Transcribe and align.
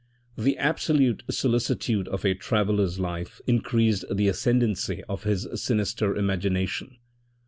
The 0.35 0.57
absolute 0.57 1.21
solicitude 1.29 2.07
of 2.07 2.25
a 2.25 2.33
traveller's 2.33 2.97
life 2.99 3.39
increased 3.45 4.03
the 4.11 4.29
ascendancy 4.29 5.03
of 5.07 5.25
this 5.25 5.45
sinister 5.53 6.15
imagination. 6.15 6.97